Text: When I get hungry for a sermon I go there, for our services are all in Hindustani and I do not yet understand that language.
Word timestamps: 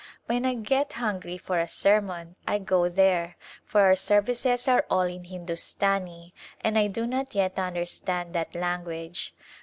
When 0.25 0.47
I 0.47 0.55
get 0.55 0.93
hungry 0.93 1.37
for 1.37 1.59
a 1.59 1.67
sermon 1.67 2.35
I 2.47 2.57
go 2.57 2.89
there, 2.89 3.37
for 3.63 3.81
our 3.81 3.95
services 3.95 4.67
are 4.67 4.83
all 4.89 5.01
in 5.03 5.25
Hindustani 5.25 6.33
and 6.61 6.75
I 6.75 6.87
do 6.87 7.05
not 7.05 7.35
yet 7.35 7.59
understand 7.59 8.33
that 8.33 8.55
language. 8.55 9.35